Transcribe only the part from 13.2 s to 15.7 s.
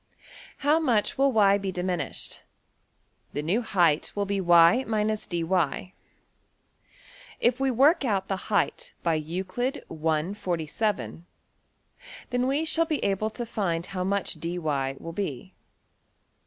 to find how much $dy$~will be.